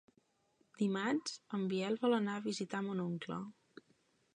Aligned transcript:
Dimarts 0.79 1.35
en 1.59 1.69
Biel 1.75 2.01
vol 2.07 2.19
anar 2.21 2.41
a 2.41 2.45
visitar 2.51 2.85
mon 2.91 3.05
oncle. 3.09 3.43